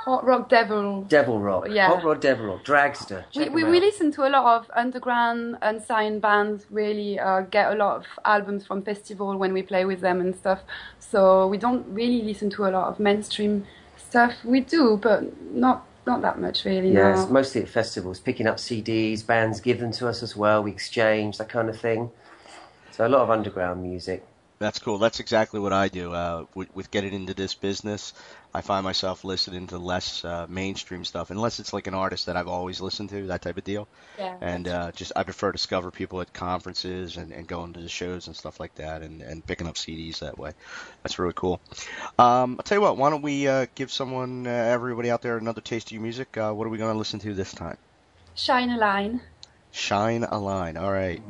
Hot 0.05 0.23
Rock 0.25 0.51
Devil. 0.51 1.03
Devil 1.05 1.41
Rock. 1.41 1.67
Yeah. 1.71 1.89
Hot 1.89 2.05
Rod 2.05 2.21
Devil 2.21 2.47
Rock. 2.47 2.65
Dragster. 2.65 3.25
We, 3.35 3.45
Check 3.45 3.55
we, 3.55 3.63
them 3.63 3.71
we 3.71 3.81
listen 3.81 4.13
to 4.13 4.29
a 4.29 4.31
lot 4.31 4.45
of 4.57 4.71
underground 4.77 5.57
unsigned 5.63 6.21
bands 6.21 6.67
really 6.71 7.19
uh, 7.19 7.41
get 7.41 7.73
a 7.73 7.75
lot 7.75 7.97
of 7.97 8.05
albums 8.25 8.67
from 8.67 8.83
festival 8.83 9.37
when 9.39 9.53
we 9.55 9.63
play 9.63 9.85
with 9.87 10.01
them 10.01 10.21
and 10.21 10.37
stuff 10.37 10.61
so 10.99 11.49
we 11.49 11.57
don't 11.57 11.87
really 11.89 12.21
listen 12.23 12.51
to 12.51 12.67
a 12.67 12.71
lot 12.71 12.89
of 12.89 13.01
mainstream 13.01 13.67
stuff 13.97 14.33
we 14.45 14.61
do 14.61 14.99
but 15.03 15.21
not 15.53 15.87
not 16.07 16.21
that 16.21 16.39
much 16.39 16.65
really 16.67 16.93
Yes, 16.93 17.27
no. 17.27 17.33
mostly 17.33 17.63
at 17.63 17.69
festivals, 17.69 18.21
picking 18.21 18.47
up 18.47 18.57
CDs, 18.59 19.27
bands 19.27 19.59
give 19.59 19.81
them 19.81 19.91
to 19.93 20.07
us 20.07 20.23
as 20.23 20.37
well. 20.37 20.63
We 20.63 20.71
exchange 20.71 21.39
that 21.39 21.49
kind 21.49 21.71
of 21.71 21.81
thing. 21.81 22.11
So 22.91 23.07
a 23.07 23.09
lot 23.09 23.23
of 23.23 23.31
underground 23.31 23.83
music. 23.83 24.23
That's 24.59 24.79
cool. 24.79 24.99
That's 24.99 25.19
exactly 25.19 25.59
what 25.59 25.73
I 25.73 25.89
do. 25.89 26.13
Uh, 26.13 26.45
with, 26.55 26.75
with 26.75 26.91
getting 26.91 27.13
into 27.13 27.35
this 27.35 27.55
business, 27.55 28.15
I 28.55 28.61
find 28.61 28.85
myself 28.85 29.25
listening 29.25 29.67
to 29.69 29.79
less 29.79 30.25
uh, 30.25 30.47
mainstream 30.49 31.05
stuff, 31.05 31.31
unless 31.31 31.59
it's 31.59 31.73
like 31.73 31.89
an 31.89 31.95
artist 31.95 32.27
that 32.27 32.37
I've 32.37 32.47
always 32.47 32.81
listened 32.81 33.11
to, 33.11 33.27
that 33.27 33.43
type 33.43 33.57
of 33.59 33.65
deal. 33.65 33.89
Yeah. 34.17 34.37
And 34.41 34.69
uh, 34.69 34.93
just 34.93 35.11
I 35.17 35.25
prefer 35.25 35.49
to 35.51 35.57
discover 35.57 35.91
people 35.91 36.21
at 36.21 36.33
conferences 36.33 37.17
and, 37.17 37.33
and 37.33 37.49
going 37.49 37.73
to 37.73 37.81
the 37.81 37.89
shows 37.89 38.29
and 38.29 38.37
stuff 38.37 38.61
like 38.61 38.77
that, 38.77 39.03
and, 39.03 39.23
and 39.23 39.45
picking 39.45 39.67
up 39.67 39.75
CDs 39.75 40.21
that 40.21 40.39
way. 40.39 40.53
That's 41.03 41.19
really 41.19 41.35
cool. 41.35 41.61
Um, 42.17 42.57
I'll 42.59 42.63
tell 42.63 42.79
you 42.79 42.83
what. 42.83 42.97
Why 42.97 43.11
don't 43.11 43.23
we 43.23 43.49
uh, 43.49 43.67
give 43.75 43.91
someone, 43.91 44.47
uh, 44.47 44.51
everybody 44.51 45.11
out 45.11 45.21
there, 45.23 45.37
another 45.37 45.63
taste 45.63 45.89
of 45.89 45.93
your 45.93 46.03
music? 46.03 46.37
Uh, 46.37 46.53
what 46.53 46.65
are 46.67 46.71
we 46.71 46.79
going 46.79 46.93
to 46.93 46.99
listen 46.99 47.19
to 47.21 47.35
this 47.35 47.53
time? 47.53 47.77
Shine 48.37 48.71
a 48.71 48.79
line. 48.79 49.21
Shine 49.73 50.23
a 50.23 50.39
line. 50.39 50.77
All 50.77 50.93
right. 50.93 51.21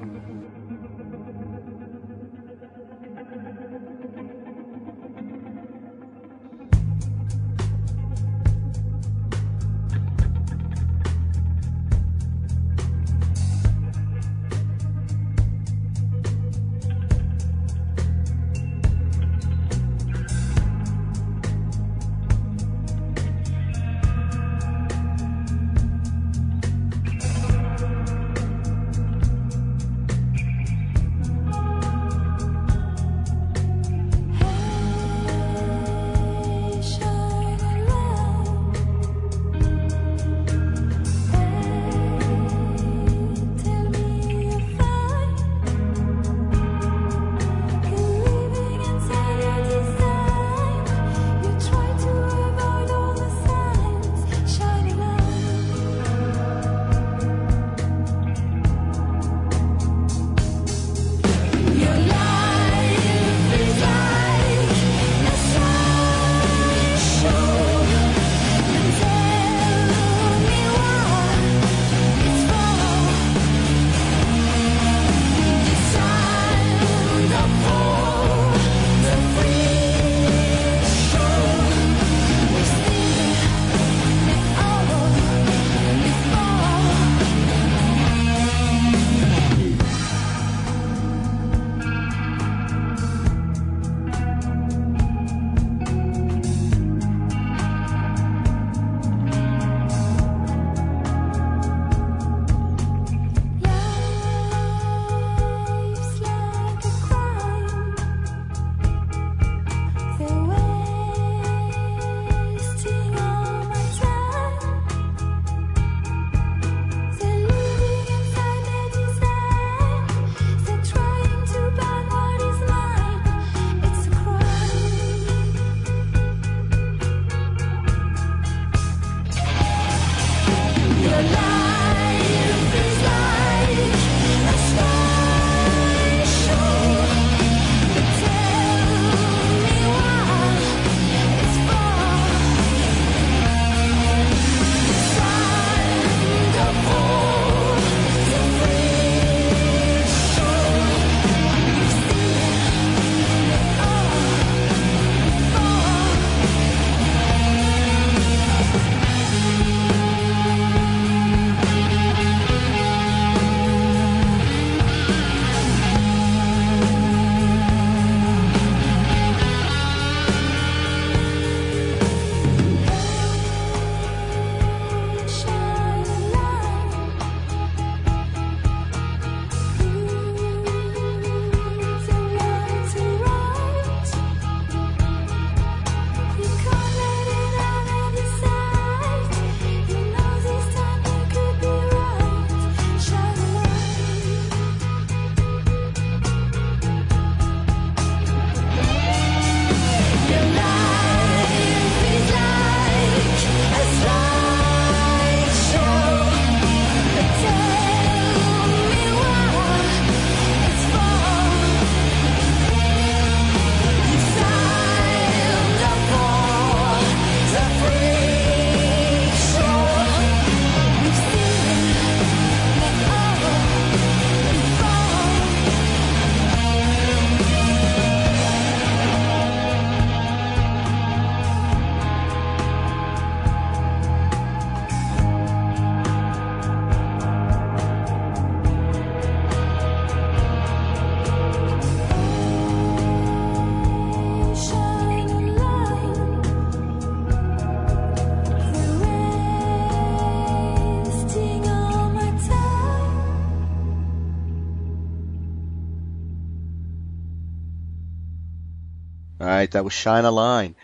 That 259.75 259.85
was 259.85 259.93
Shine 259.93 260.25
a 260.25 260.31
Line. 260.31 260.75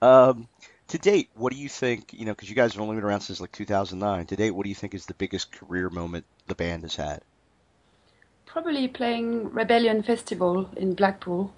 Um, 0.00 0.48
to 0.88 0.98
date, 0.98 1.30
what 1.34 1.52
do 1.52 1.58
you 1.58 1.68
think? 1.68 2.12
You 2.12 2.26
know, 2.26 2.32
because 2.32 2.48
you 2.48 2.54
guys 2.54 2.72
have 2.74 2.80
only 2.80 2.94
been 2.94 3.04
around 3.04 3.22
since 3.22 3.40
like 3.40 3.50
2009. 3.50 4.26
To 4.26 4.36
date, 4.36 4.52
what 4.52 4.62
do 4.62 4.68
you 4.68 4.74
think 4.76 4.94
is 4.94 5.06
the 5.06 5.14
biggest 5.14 5.50
career 5.50 5.90
moment 5.90 6.24
the 6.46 6.54
band 6.54 6.84
has 6.84 6.94
had? 6.94 7.22
Probably 8.46 8.86
playing 8.86 9.52
Rebellion 9.52 10.04
Festival 10.04 10.70
in 10.76 10.94
Blackpool 10.94 11.52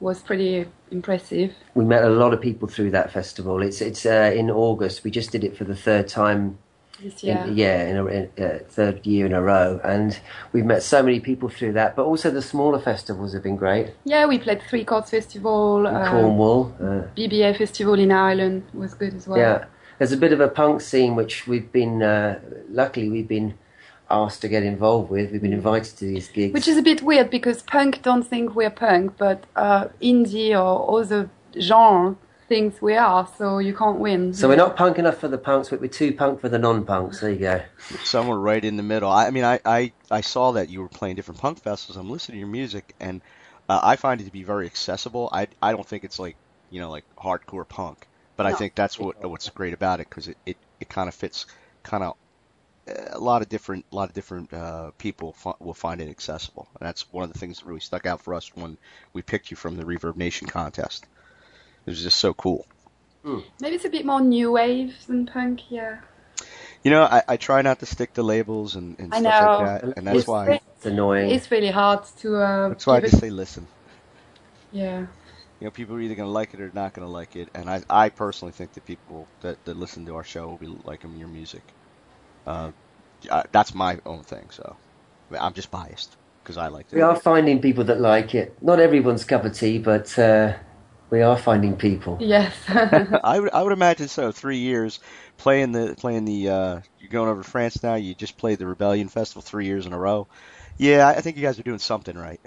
was 0.00 0.20
pretty 0.20 0.66
impressive. 0.90 1.54
We 1.74 1.86
met 1.86 2.04
a 2.04 2.10
lot 2.10 2.34
of 2.34 2.42
people 2.42 2.68
through 2.68 2.90
that 2.90 3.10
festival. 3.10 3.62
It's 3.62 3.80
it's 3.80 4.04
uh, 4.04 4.32
in 4.36 4.50
August. 4.50 5.02
We 5.02 5.10
just 5.10 5.30
did 5.30 5.44
it 5.44 5.56
for 5.56 5.64
the 5.64 5.74
third 5.74 6.08
time 6.08 6.58
This 7.02 7.24
in, 7.24 7.56
yeah, 7.56 7.88
in 7.88 7.96
a 7.96 8.06
in, 8.06 8.30
uh, 8.38 8.58
third 8.68 9.04
year 9.04 9.26
in 9.26 9.32
a 9.32 9.42
row, 9.42 9.80
and 9.82 10.18
we've 10.52 10.64
met 10.64 10.82
so 10.82 11.02
many 11.02 11.18
people 11.18 11.48
through 11.48 11.72
that. 11.72 11.96
But 11.96 12.04
also 12.04 12.30
the 12.30 12.42
smaller 12.42 12.78
festivals 12.78 13.32
have 13.32 13.42
been 13.42 13.56
great. 13.56 13.94
Yeah, 14.04 14.26
we 14.26 14.38
played 14.38 14.62
Three 14.62 14.84
Chords 14.84 15.10
Festival, 15.10 15.86
In 15.86 15.94
uh, 15.94 16.10
Cornwall, 16.10 16.72
uh, 16.80 17.02
BBA 17.16 17.58
Festival 17.58 17.94
in 17.94 18.12
Ireland 18.12 18.62
was 18.72 18.94
good 18.94 19.14
as 19.14 19.26
well. 19.26 19.38
yeah. 19.38 19.64
There's 19.98 20.12
a 20.12 20.16
bit 20.16 20.32
of 20.32 20.40
a 20.40 20.48
punk 20.48 20.80
scene 20.80 21.14
which 21.14 21.46
we've 21.46 21.70
been 21.70 22.02
uh, 22.02 22.40
luckily 22.68 23.08
we've 23.08 23.28
been 23.28 23.54
asked 24.10 24.40
to 24.42 24.48
get 24.48 24.62
involved 24.62 25.10
with. 25.10 25.30
We've 25.30 25.42
been 25.42 25.52
invited 25.52 25.96
to 25.98 26.04
these 26.04 26.28
gigs. 26.28 26.52
Which 26.52 26.68
is 26.68 26.76
a 26.76 26.82
bit 26.82 27.02
weird 27.02 27.30
because 27.30 27.62
punk 27.62 28.02
don't 28.02 28.24
think 28.24 28.54
we're 28.54 28.70
punk, 28.70 29.16
but 29.18 29.44
uh, 29.56 29.88
indie 30.02 30.50
or 30.50 31.00
other 31.00 31.30
genre 31.58 32.16
thinks 32.54 32.80
we 32.80 32.94
are, 32.94 33.28
so 33.36 33.58
you 33.58 33.74
can't 33.74 33.98
win. 33.98 34.32
so 34.32 34.48
we're 34.48 34.54
not 34.54 34.76
punk 34.76 34.96
enough 34.96 35.18
for 35.18 35.26
the 35.26 35.36
punks, 35.36 35.70
but 35.70 35.80
we're 35.80 35.88
too 35.88 36.12
punk 36.12 36.40
for 36.40 36.48
the 36.48 36.58
non-punks. 36.58 37.18
There 37.18 37.32
you 37.32 37.38
go. 37.40 37.62
Somewhere 38.04 38.38
right 38.38 38.64
in 38.64 38.76
the 38.76 38.82
middle. 38.84 39.10
I, 39.10 39.26
I 39.26 39.30
mean, 39.32 39.42
I, 39.42 39.58
I, 39.64 39.92
I 40.08 40.20
saw 40.20 40.52
that 40.52 40.68
you 40.68 40.80
were 40.80 40.88
playing 40.88 41.16
different 41.16 41.40
punk 41.40 41.60
festivals. 41.60 41.96
I'm 41.96 42.08
listening 42.08 42.36
to 42.36 42.38
your 42.38 42.48
music, 42.48 42.94
and 43.00 43.22
uh, 43.68 43.80
I 43.82 43.96
find 43.96 44.20
it 44.20 44.24
to 44.24 44.30
be 44.30 44.44
very 44.44 44.66
accessible. 44.66 45.28
I, 45.32 45.48
I 45.60 45.72
don't 45.72 45.84
think 45.84 46.04
it's 46.04 46.20
like, 46.20 46.36
you 46.70 46.78
know, 46.78 46.90
like 46.90 47.04
hardcore 47.16 47.68
punk, 47.68 48.06
but 48.36 48.46
I 48.46 48.52
think 48.52 48.76
that's 48.76 49.00
what 49.00 49.28
what's 49.28 49.48
great 49.50 49.74
about 49.74 49.98
it 49.98 50.08
because 50.08 50.28
it, 50.28 50.36
it, 50.46 50.56
it 50.78 50.88
kind 50.88 51.08
of 51.08 51.14
fits 51.14 51.46
kind 51.82 52.04
of 52.04 52.14
a 52.86 53.18
lot 53.18 53.42
of 53.42 53.48
different 53.48 53.84
a 53.90 53.96
lot 53.96 54.08
of 54.08 54.14
different 54.14 54.52
uh, 54.52 54.92
people 54.98 55.32
fi- 55.32 55.54
will 55.58 55.74
find 55.74 56.00
it 56.00 56.08
accessible. 56.08 56.68
And 56.78 56.86
that's 56.86 57.12
one 57.12 57.24
of 57.24 57.32
the 57.32 57.38
things 57.38 57.58
that 57.58 57.66
really 57.66 57.80
stuck 57.80 58.06
out 58.06 58.20
for 58.20 58.34
us 58.34 58.54
when 58.54 58.78
we 59.12 59.22
picked 59.22 59.50
you 59.50 59.56
from 59.56 59.76
the 59.76 59.84
Reverb 59.84 60.16
Nation 60.16 60.46
contest. 60.46 61.06
It 61.86 61.90
was 61.90 62.02
just 62.02 62.18
so 62.18 62.34
cool. 62.34 62.66
Maybe 63.60 63.76
it's 63.76 63.84
a 63.84 63.88
bit 63.88 64.04
more 64.04 64.20
new 64.20 64.52
wave 64.52 64.94
than 65.06 65.26
punk, 65.26 65.70
yeah. 65.70 65.98
You 66.82 66.90
know, 66.90 67.04
I, 67.04 67.22
I 67.26 67.36
try 67.38 67.62
not 67.62 67.78
to 67.80 67.86
stick 67.86 68.12
to 68.14 68.22
labels 68.22 68.74
and, 68.74 68.98
and 68.98 69.14
I 69.14 69.20
stuff 69.20 69.42
know. 69.42 69.64
like 69.64 69.80
that, 69.82 69.96
and 69.96 70.06
that's 70.06 70.18
It's 70.18 70.28
why 70.28 70.60
It's 70.76 70.86
annoying. 70.86 71.30
It's 71.30 71.50
really 71.50 71.70
hard 71.70 72.04
to. 72.20 72.36
Uh, 72.36 72.68
that's 72.68 72.86
why 72.86 72.96
I 72.96 73.00
just 73.00 73.14
it- 73.14 73.20
say 73.20 73.30
listen. 73.30 73.66
Yeah. 74.72 75.06
You 75.60 75.66
know, 75.66 75.70
people 75.70 75.96
are 75.96 76.00
either 76.00 76.14
going 76.14 76.26
to 76.26 76.32
like 76.32 76.52
it 76.52 76.60
or 76.60 76.70
not 76.74 76.92
going 76.92 77.06
to 77.06 77.12
like 77.12 77.36
it, 77.36 77.48
and 77.54 77.70
I, 77.70 77.82
I 77.88 78.08
personally 78.10 78.52
think 78.52 78.74
that 78.74 78.84
people 78.84 79.26
that, 79.40 79.64
that 79.64 79.76
listen 79.78 80.04
to 80.06 80.16
our 80.16 80.24
show 80.24 80.48
will 80.48 80.56
be 80.58 80.66
liking 80.84 81.16
your 81.16 81.28
music. 81.28 81.62
Uh, 82.46 82.72
I, 83.30 83.44
that's 83.52 83.74
my 83.74 83.98
own 84.04 84.22
thing, 84.24 84.50
so 84.50 84.76
I 85.30 85.32
mean, 85.32 85.40
I'm 85.40 85.54
just 85.54 85.70
biased 85.70 86.16
because 86.42 86.58
I 86.58 86.68
like 86.68 86.86
it. 86.92 86.96
We 86.96 87.00
are 87.00 87.16
finding 87.16 87.62
people 87.62 87.84
that 87.84 88.00
like 88.00 88.34
it. 88.34 88.60
Not 88.60 88.80
everyone's 88.80 89.24
cup 89.24 89.44
of 89.46 89.54
tea, 89.54 89.78
but 89.78 90.18
uh, 90.18 90.54
we 91.10 91.22
are 91.22 91.36
finding 91.36 91.76
people. 91.76 92.18
Yes. 92.20 92.54
I 92.68 93.40
would 93.40 93.50
I 93.52 93.62
would 93.62 93.72
imagine 93.72 94.08
so. 94.08 94.32
Three 94.32 94.58
years 94.58 95.00
playing 95.36 95.72
the 95.72 95.94
playing 95.98 96.24
the 96.24 96.48
uh, 96.48 96.80
you're 96.98 97.10
going 97.10 97.28
over 97.28 97.42
to 97.42 97.48
France 97.48 97.82
now. 97.82 97.94
You 97.94 98.14
just 98.14 98.36
played 98.36 98.58
the 98.58 98.66
Rebellion 98.66 99.08
Festival 99.08 99.42
three 99.42 99.66
years 99.66 99.86
in 99.86 99.92
a 99.92 99.98
row. 99.98 100.28
Yeah, 100.76 101.06
I 101.08 101.16
I 101.16 101.20
think 101.20 101.36
you 101.36 101.42
guys 101.42 101.58
are 101.58 101.64
doing 101.64 101.78
something 101.78 102.16
right. 102.16 102.40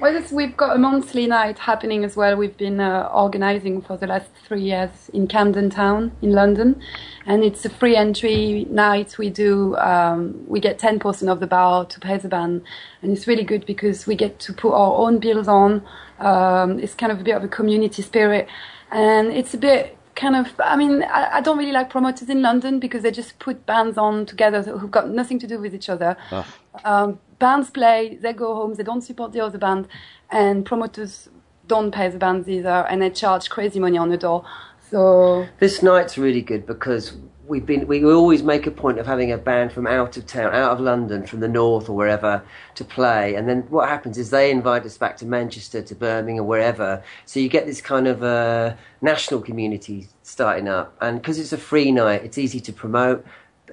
Well, 0.00 0.22
we've 0.32 0.56
got 0.56 0.76
a 0.76 0.78
monthly 0.78 1.26
night 1.26 1.58
happening 1.58 2.04
as 2.04 2.16
well. 2.16 2.36
We've 2.36 2.56
been 2.56 2.80
uh, 2.80 3.10
organizing 3.12 3.82
for 3.82 3.96
the 3.96 4.06
last 4.06 4.30
three 4.46 4.62
years 4.62 5.10
in 5.12 5.26
Camden 5.26 5.70
Town 5.70 6.12
in 6.22 6.32
London, 6.32 6.80
and 7.26 7.42
it's 7.42 7.64
a 7.64 7.70
free 7.70 7.96
entry 7.96 8.66
night. 8.70 9.18
We 9.18 9.30
do 9.30 9.76
um, 9.76 10.44
we 10.46 10.60
get 10.60 10.78
ten 10.78 10.98
percent 10.98 11.30
of 11.30 11.40
the 11.40 11.46
bar 11.46 11.84
to 11.86 12.00
pay 12.00 12.16
the 12.18 12.28
band, 12.28 12.62
and 13.02 13.12
it's 13.12 13.26
really 13.26 13.44
good 13.44 13.66
because 13.66 14.06
we 14.06 14.14
get 14.14 14.38
to 14.40 14.52
put 14.52 14.72
our 14.72 14.94
own 14.96 15.18
bills 15.18 15.48
on. 15.48 15.82
Um, 16.18 16.78
it's 16.78 16.94
kind 16.94 17.12
of 17.12 17.20
a 17.20 17.24
bit 17.24 17.36
of 17.36 17.44
a 17.44 17.48
community 17.48 18.02
spirit, 18.02 18.48
and 18.90 19.28
it's 19.28 19.54
a 19.54 19.58
bit 19.58 19.98
kind 20.14 20.36
of 20.36 20.52
i 20.60 20.76
mean 20.76 21.02
I, 21.02 21.38
I 21.38 21.40
don't 21.40 21.56
really 21.56 21.72
like 21.72 21.88
promoters 21.88 22.28
in 22.28 22.42
london 22.42 22.78
because 22.78 23.02
they 23.02 23.10
just 23.10 23.38
put 23.38 23.64
bands 23.64 23.96
on 23.96 24.26
together 24.26 24.62
who've 24.62 24.90
got 24.90 25.08
nothing 25.08 25.38
to 25.38 25.46
do 25.46 25.58
with 25.58 25.74
each 25.74 25.88
other 25.88 26.18
Ugh. 26.30 26.46
um, 26.84 27.18
bands 27.44 27.68
play 27.78 27.98
they 28.24 28.32
go 28.32 28.54
home 28.58 28.72
they 28.74 28.86
don't 28.90 29.06
support 29.10 29.32
the 29.32 29.40
other 29.46 29.60
band 29.66 29.84
and 30.30 30.64
promoters 30.70 31.28
don't 31.66 31.92
pay 31.98 32.08
the 32.08 32.18
bands 32.26 32.48
either 32.56 32.78
and 32.88 33.02
they 33.02 33.10
charge 33.10 33.44
crazy 33.56 33.80
money 33.86 33.98
on 33.98 34.08
the 34.14 34.20
door 34.26 34.44
so 34.92 35.46
This 35.58 35.82
night's 35.82 36.18
really 36.18 36.42
good 36.42 36.66
because 36.66 37.04
we've 37.46 37.64
been 37.64 37.86
we 37.86 38.04
always 38.04 38.42
make 38.42 38.66
a 38.66 38.70
point 38.70 38.98
of 38.98 39.06
having 39.06 39.32
a 39.32 39.38
band 39.38 39.72
from 39.72 39.86
out 39.86 40.16
of 40.16 40.26
town, 40.26 40.54
out 40.54 40.72
of 40.72 40.80
London, 40.80 41.26
from 41.26 41.40
the 41.40 41.48
north 41.48 41.88
or 41.88 41.96
wherever 41.96 42.42
to 42.74 42.84
play. 42.84 43.34
And 43.34 43.48
then 43.48 43.62
what 43.70 43.88
happens 43.88 44.18
is 44.18 44.30
they 44.30 44.50
invite 44.50 44.84
us 44.84 44.98
back 44.98 45.16
to 45.18 45.26
Manchester, 45.26 45.82
to 45.82 45.94
Birmingham, 45.94 46.46
wherever. 46.46 47.02
So 47.24 47.40
you 47.40 47.48
get 47.48 47.66
this 47.66 47.80
kind 47.80 48.06
of 48.06 48.22
uh, 48.22 48.74
national 49.00 49.40
community 49.40 50.08
starting 50.22 50.68
up. 50.68 50.94
And 51.00 51.20
because 51.20 51.38
it's 51.38 51.52
a 51.52 51.58
free 51.58 51.90
night, 51.90 52.22
it's 52.22 52.38
easy 52.38 52.60
to 52.60 52.72
promote. 52.72 53.24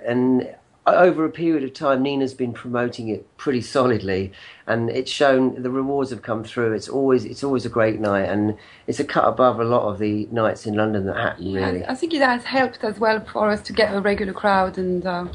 And 0.05 0.55
over 0.95 1.25
a 1.25 1.29
period 1.29 1.63
of 1.63 1.73
time, 1.73 2.03
Nina's 2.03 2.33
been 2.33 2.53
promoting 2.53 3.09
it 3.09 3.25
pretty 3.37 3.61
solidly, 3.61 4.31
and 4.67 4.89
it's 4.89 5.11
shown 5.11 5.61
the 5.61 5.69
rewards 5.69 6.09
have 6.11 6.21
come 6.21 6.43
through. 6.43 6.73
It's 6.73 6.89
always 6.89 7.25
it's 7.25 7.43
always 7.43 7.65
a 7.65 7.69
great 7.69 7.99
night, 7.99 8.29
and 8.29 8.57
it's 8.87 8.99
a 8.99 9.05
cut 9.05 9.27
above 9.27 9.59
a 9.59 9.63
lot 9.63 9.83
of 9.83 9.99
the 9.99 10.27
nights 10.31 10.65
in 10.65 10.75
London 10.75 11.05
that 11.05 11.15
happen. 11.15 11.53
Really, 11.53 11.83
I, 11.83 11.91
I 11.91 11.95
think 11.95 12.13
it 12.13 12.21
has 12.21 12.43
helped 12.43 12.83
as 12.83 12.99
well 12.99 13.23
for 13.25 13.49
us 13.49 13.61
to 13.63 13.73
get 13.73 13.93
a 13.93 14.01
regular 14.01 14.33
crowd 14.33 14.77
and 14.77 15.05
uh, 15.05 15.27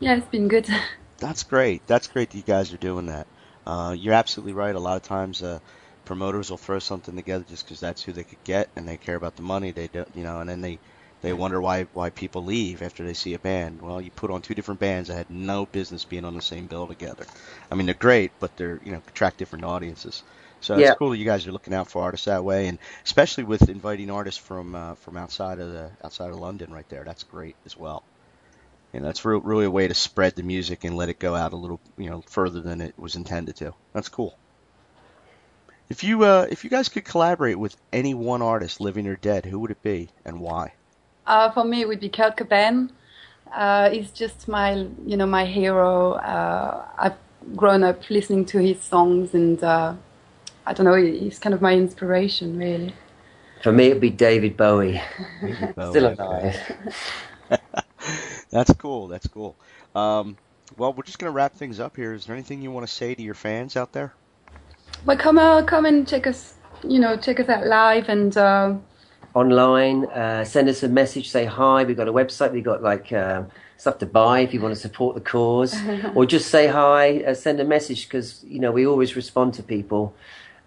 yeah 0.00 0.16
it's 0.16 0.28
been 0.28 0.48
good 0.48 0.68
That's 1.18 1.42
great. 1.42 1.86
That's 1.86 2.08
great 2.08 2.30
that 2.30 2.36
you 2.36 2.42
guys 2.42 2.72
are 2.72 2.78
doing 2.78 3.06
that. 3.06 3.26
Uh, 3.66 3.96
you're 3.98 4.14
absolutely 4.14 4.52
right. 4.52 4.74
A 4.74 4.78
lot 4.80 4.96
of 4.96 5.02
times, 5.02 5.42
uh, 5.42 5.60
promoters 6.04 6.50
will 6.50 6.58
throw 6.58 6.78
something 6.78 7.16
together 7.16 7.44
just 7.48 7.64
because 7.64 7.80
that's 7.80 8.02
who 8.02 8.12
they 8.12 8.22
could 8.22 8.42
get, 8.44 8.68
and 8.76 8.86
they 8.86 8.96
care 8.96 9.16
about 9.16 9.36
the 9.36 9.42
money. 9.42 9.70
They 9.70 9.88
don't, 9.88 10.08
you 10.14 10.22
know, 10.22 10.40
and 10.40 10.48
then 10.48 10.60
they 10.60 10.78
They 11.20 11.32
wonder 11.34 11.60
why 11.60 11.84
why 11.92 12.10
people 12.10 12.42
leave 12.44 12.80
after 12.82 13.04
they 13.04 13.12
see 13.14 13.34
a 13.34 13.38
band. 13.38 13.82
Well, 13.82 14.00
you 14.00 14.10
put 14.10 14.30
on 14.30 14.42
two 14.42 14.54
different 14.54 14.80
bands 14.80 15.08
that 15.08 15.16
had 15.16 15.30
no 15.30 15.66
business 15.66 16.04
being 16.06 16.24
on 16.24 16.34
the 16.34 16.40
same 16.42 16.68
bill 16.68 16.88
together. 16.88 17.28
I 17.70 17.74
mean, 17.74 17.86
they're 17.86 17.94
great, 17.94 18.32
but 18.38 18.56
they're 18.56 18.80
you 18.82 18.92
know 18.92 19.02
attract 19.06 19.38
different 19.38 19.64
audiences. 19.66 20.22
So 20.60 20.78
Yeah. 20.78 20.80
it's 20.80 20.94
cool 20.98 21.10
that 21.10 21.18
you 21.18 21.26
guys 21.26 21.46
are 21.46 21.52
looking 21.52 21.74
out 21.74 21.90
for 21.90 22.02
artists 22.02 22.26
that 22.26 22.44
way, 22.44 22.68
and 22.68 22.78
especially 23.04 23.44
with 23.44 23.68
inviting 23.68 24.10
artists 24.10 24.40
from 24.40 24.74
uh, 24.74 24.94
from 24.94 25.16
outside 25.18 25.58
of 25.58 25.70
the 25.72 25.96
outside 26.02 26.30
of 26.30 26.38
London 26.38 26.72
right 26.72 26.88
there. 26.88 27.04
That's 27.04 27.24
great 27.24 27.58
as 27.66 27.76
well. 27.76 28.08
And 28.92 29.04
that's 29.04 29.24
re- 29.24 29.40
really 29.42 29.66
a 29.66 29.70
way 29.70 29.88
to 29.88 29.94
spread 29.94 30.36
the 30.36 30.42
music 30.42 30.84
and 30.84 30.96
let 30.96 31.08
it 31.10 31.20
go 31.20 31.34
out 31.36 31.52
a 31.52 31.56
little 31.56 31.80
you 31.98 32.10
know 32.10 32.22
further 32.28 32.60
than 32.62 32.80
it 32.80 32.98
was 32.98 33.16
intended 33.16 33.56
to. 33.56 33.74
That's 33.94 34.08
cool. 34.08 34.38
If 35.88 36.04
you 36.04 36.22
uh, 36.22 36.46
if 36.48 36.62
you 36.62 36.70
guys 36.70 36.88
could 36.88 37.04
collaborate 37.04 37.58
with 37.58 37.74
any 37.92 38.14
one 38.14 38.40
artist, 38.40 38.80
living 38.80 39.08
or 39.08 39.16
dead, 39.16 39.46
who 39.46 39.58
would 39.58 39.72
it 39.72 39.82
be 39.82 40.10
and 40.24 40.38
why? 40.40 40.74
Uh, 41.26 41.50
for 41.50 41.64
me, 41.64 41.80
it 41.80 41.88
would 41.88 42.00
be 42.00 42.08
Kurt 42.08 42.36
Cobain. 42.36 42.90
Uh, 43.54 43.90
he's 43.90 44.10
just 44.10 44.48
my, 44.48 44.86
you 45.06 45.16
know, 45.16 45.26
my 45.26 45.44
hero. 45.44 46.12
Uh, 46.14 46.84
I've 46.98 47.16
grown 47.56 47.82
up 47.84 48.08
listening 48.10 48.44
to 48.46 48.58
his 48.58 48.80
songs, 48.80 49.34
and 49.34 49.62
uh, 49.62 49.94
I 50.66 50.72
don't 50.72 50.86
know, 50.86 50.94
he's 50.96 51.38
kind 51.38 51.54
of 51.54 51.62
my 51.62 51.74
inspiration, 51.74 52.58
really. 52.58 52.94
For 53.62 53.72
me, 53.72 53.86
it'd 53.86 54.00
be 54.00 54.10
David 54.10 54.56
Bowie, 54.56 55.00
Oh, 55.76 55.90
still 55.90 56.06
okay. 56.06 56.22
alive. 56.22 56.56
That's 58.50 58.72
cool. 58.74 59.08
That's 59.08 59.26
cool. 59.26 59.56
Um, 59.94 60.38
well, 60.76 60.92
we're 60.92 61.02
just 61.04 61.18
gonna 61.18 61.32
wrap 61.32 61.54
things 61.54 61.80
up 61.80 61.96
here. 61.96 62.12
Is 62.12 62.26
there 62.26 62.34
anything 62.34 62.62
you 62.62 62.70
want 62.70 62.86
to 62.86 62.92
say 62.92 63.14
to 63.14 63.22
your 63.22 63.34
fans 63.34 63.76
out 63.76 63.92
there? 63.92 64.14
Well, 65.04 65.16
come, 65.16 65.38
uh, 65.38 65.62
come 65.62 65.86
and 65.86 66.06
check 66.06 66.26
us, 66.26 66.54
you 66.82 66.98
know, 66.98 67.16
check 67.16 67.40
us 67.40 67.48
out 67.48 67.66
live, 67.66 68.08
and 68.08 68.36
uh, 68.36 68.74
Online, 69.36 70.06
uh, 70.06 70.44
send 70.44 70.66
us 70.66 70.82
a 70.82 70.88
message, 70.88 71.28
say 71.28 71.44
hi. 71.44 71.84
We've 71.84 71.96
got 71.96 72.08
a 72.08 72.12
website. 72.12 72.52
We've 72.52 72.64
got 72.64 72.82
like 72.82 73.12
uh, 73.12 73.42
stuff 73.76 73.98
to 73.98 74.06
buy 74.06 74.40
if 74.40 74.54
you 74.54 74.62
want 74.62 74.74
to 74.74 74.80
support 74.80 75.14
the 75.14 75.20
cause, 75.20 75.76
or 76.14 76.24
just 76.24 76.50
say 76.50 76.68
hi. 76.68 77.18
Uh, 77.22 77.34
send 77.34 77.60
a 77.60 77.64
message 77.64 78.08
because 78.08 78.42
you 78.44 78.58
know 78.58 78.72
we 78.72 78.86
always 78.86 79.14
respond 79.14 79.52
to 79.54 79.62
people. 79.62 80.14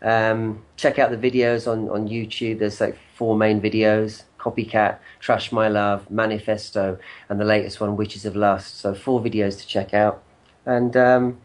Um, 0.04 0.64
check 0.78 1.00
out 1.00 1.10
the 1.10 1.18
videos 1.18 1.70
on, 1.70 1.90
on 1.90 2.08
YouTube. 2.08 2.60
There's 2.60 2.80
like 2.80 2.96
four 3.16 3.36
main 3.36 3.60
videos 3.60 4.24
Copycat, 4.40 4.98
Trash 5.20 5.52
My 5.52 5.68
Love, 5.68 6.10
Manifesto, 6.10 6.98
and 7.28 7.40
the 7.40 7.46
latest 7.46 7.80
one, 7.80 7.96
Witches 7.96 8.26
of 8.26 8.36
Lust. 8.36 8.80
So, 8.80 8.94
four 8.96 9.22
videos 9.22 9.60
to 9.60 9.68
check 9.68 9.94
out. 9.94 10.24
And 10.66 10.96
um, 10.96 11.42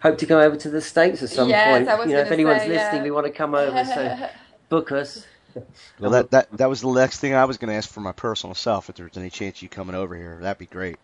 hope 0.00 0.18
to 0.18 0.26
go 0.26 0.40
over 0.40 0.56
to 0.56 0.70
the 0.70 0.80
States 0.80 1.22
at 1.22 1.30
some 1.30 1.48
Yes, 1.48 1.86
point. 1.86 2.08
You 2.08 2.14
know, 2.14 2.20
if 2.20 2.30
anyone's 2.30 2.62
say, 2.62 2.68
listening, 2.68 3.00
yeah. 3.00 3.02
we 3.02 3.10
want 3.10 3.26
to 3.26 3.32
come 3.32 3.54
over. 3.54 3.84
So, 3.84 4.28
book 4.68 4.92
us. 4.92 5.26
Well, 6.00 6.10
that, 6.10 6.30
that 6.32 6.50
that 6.58 6.68
was 6.68 6.80
the 6.82 6.90
next 6.92 7.20
thing 7.20 7.34
I 7.34 7.44
was 7.46 7.56
going 7.58 7.70
to 7.70 7.74
ask 7.74 7.88
for 7.88 8.00
my 8.00 8.12
personal 8.12 8.54
self. 8.54 8.90
If 8.90 8.96
there's 8.96 9.16
any 9.16 9.30
chance 9.30 9.62
you 9.62 9.68
coming 9.68 9.94
over 9.94 10.14
here, 10.14 10.38
that'd 10.42 10.58
be 10.58 10.66
great. 10.66 10.96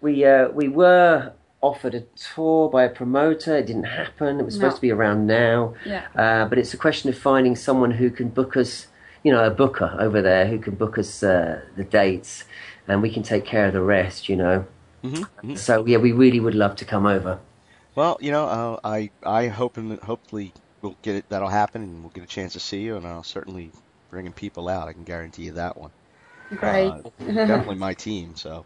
We 0.00 0.24
uh, 0.24 0.48
we 0.50 0.68
were 0.68 1.32
offered 1.62 1.94
a 1.94 2.00
tour 2.34 2.68
by 2.68 2.84
a 2.84 2.90
promoter. 2.90 3.56
It 3.56 3.66
didn't 3.66 3.84
happen. 3.84 4.38
It 4.40 4.44
was 4.44 4.54
supposed 4.54 4.72
No. 4.74 4.76
to 4.76 4.80
be 4.82 4.90
around 4.90 5.26
now. 5.26 5.74
yeah. 5.86 6.06
Uh, 6.14 6.44
but 6.46 6.58
it's 6.58 6.74
a 6.74 6.76
question 6.76 7.08
of 7.08 7.16
finding 7.16 7.56
someone 7.56 7.92
who 7.92 8.10
can 8.10 8.28
book 8.28 8.54
us, 8.56 8.88
you 9.22 9.32
know, 9.32 9.42
a 9.44 9.50
booker 9.50 9.96
over 9.98 10.20
there 10.20 10.46
who 10.46 10.58
can 10.58 10.74
book 10.74 10.98
us 10.98 11.22
uh, 11.22 11.62
the 11.76 11.84
dates, 11.84 12.44
and 12.86 13.00
we 13.00 13.10
can 13.10 13.22
take 13.22 13.46
care 13.46 13.66
of 13.68 13.72
the 13.72 13.80
rest, 13.80 14.28
you 14.28 14.36
know. 14.36 14.66
hmm 15.02 15.54
So 15.54 15.86
yeah, 15.86 15.96
we 15.98 16.12
really 16.12 16.40
would 16.40 16.54
love 16.54 16.76
to 16.76 16.84
come 16.84 17.06
over. 17.06 17.38
Well, 17.94 18.18
you 18.20 18.30
know, 18.32 18.44
uh, 18.44 18.80
I 18.84 19.10
I 19.24 19.48
hope 19.48 19.78
and 19.78 19.98
hopefully 20.00 20.52
we'll 20.82 20.96
get 21.00 21.16
it. 21.16 21.24
That'll 21.30 21.48
happen, 21.48 21.82
and 21.82 22.02
we'll 22.02 22.10
get 22.10 22.24
a 22.24 22.26
chance 22.26 22.52
to 22.52 22.60
see 22.60 22.80
you. 22.82 22.96
And 22.96 23.06
I'll 23.06 23.22
certainly 23.22 23.70
bringing 24.14 24.32
people 24.32 24.68
out. 24.68 24.88
I 24.88 24.92
can 24.92 25.04
guarantee 25.04 25.44
you 25.44 25.52
that 25.54 25.76
one. 25.76 25.90
Great. 26.56 26.88
Uh, 26.88 27.02
definitely 27.18 27.76
my 27.76 27.94
team. 27.94 28.36
So, 28.36 28.64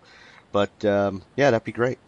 but 0.52 0.84
um, 0.84 1.22
yeah, 1.36 1.50
that'd 1.50 1.64
be 1.64 1.72
great. 1.72 1.98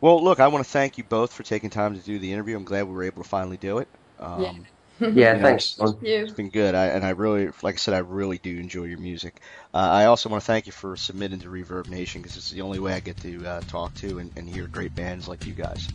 Well, 0.00 0.22
look, 0.22 0.38
I 0.38 0.48
want 0.48 0.64
to 0.64 0.70
thank 0.70 0.98
you 0.98 1.04
both 1.04 1.32
for 1.32 1.42
taking 1.42 1.70
time 1.70 1.94
to 1.94 2.00
do 2.00 2.18
the 2.18 2.32
interview. 2.32 2.56
I'm 2.56 2.64
glad 2.64 2.86
we 2.86 2.94
were 2.94 3.04
able 3.04 3.22
to 3.22 3.28
finally 3.28 3.56
do 3.56 3.78
it. 3.78 3.88
Um, 4.20 4.42
Yeah. 4.42 4.52
Yeah, 5.00 5.32
know, 5.34 5.42
thanks. 5.42 5.76
it's- 5.78 5.92
John. 5.92 5.98
you. 6.02 6.22
It's 6.22 6.32
been 6.32 6.50
good, 6.50 6.74
I, 6.74 6.86
and 6.86 7.04
I 7.04 7.10
really, 7.10 7.50
like 7.62 7.76
I 7.76 7.78
said, 7.78 7.94
I 7.94 7.98
really 7.98 8.38
do 8.38 8.58
enjoy 8.58 8.84
your 8.84 8.98
music. 8.98 9.40
Uh, 9.72 9.78
I 9.78 10.04
also 10.06 10.28
want 10.28 10.42
to 10.42 10.46
thank 10.46 10.66
you 10.66 10.72
for 10.72 10.96
submitting 10.96 11.38
to 11.40 11.48
Reverb 11.48 11.88
Nation 11.88 12.20
because 12.20 12.36
it's 12.36 12.50
the 12.50 12.62
only 12.62 12.80
way 12.80 12.94
I 12.94 13.00
get 13.00 13.16
to 13.20 13.46
uh, 13.46 13.60
talk 13.68 13.94
to 13.96 14.18
and, 14.18 14.32
and 14.36 14.48
hear 14.48 14.66
great 14.66 14.94
bands 14.94 15.28
like 15.28 15.46
you 15.46 15.54
guys. 15.54 15.88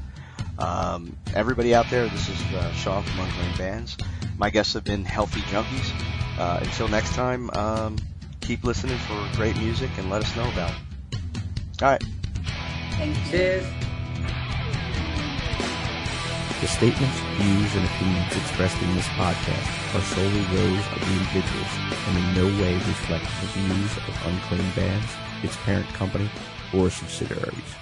Um, 0.58 1.16
everybody 1.34 1.74
out 1.74 1.90
there, 1.90 2.08
this 2.08 2.30
is 2.30 2.40
uh, 2.54 2.72
Sean 2.74 3.04
from 3.04 3.22
Unclaimed 3.22 3.58
Bands. 3.58 3.98
My 4.38 4.50
guests 4.50 4.74
have 4.74 4.84
been 4.84 5.06
Healthy 5.06 5.42
Junkies. 5.42 5.92
Uh, 6.38 6.60
until 6.62 6.88
next 6.88 7.14
time, 7.14 7.50
um, 7.52 7.98
keep 8.42 8.64
listening 8.64 8.98
for 8.98 9.30
great 9.36 9.58
music 9.58 9.90
and 9.98 10.10
let 10.10 10.24
us 10.24 10.36
know 10.36 10.50
about 10.52 10.72
it. 10.72 11.22
All 11.82 11.90
right. 11.90 12.04
Thank 12.92 13.18
you. 13.18 13.32
Cheers. 13.32 13.66
The 16.62 16.68
statements, 16.70 17.20
views, 17.36 17.76
and 17.76 17.86
opinions 17.86 18.38
expressed 18.38 18.82
in 18.82 18.96
this 18.96 19.08
podcast 19.10 19.96
are 19.96 20.02
solely 20.02 20.44
those 20.56 20.88
of 20.94 21.00
the 21.02 21.12
individuals 21.12 21.74
and 22.08 22.18
in 22.18 22.34
no 22.36 22.62
way 22.62 22.74
reflect 22.76 23.26
the 23.42 23.48
views 23.48 23.98
of 23.98 24.28
Unclaimed 24.28 24.76
Bands, 24.76 25.12
its 25.44 25.58
parent 25.58 25.88
company, 25.90 26.30
or 26.74 26.90
subsidiaries. 26.90 27.76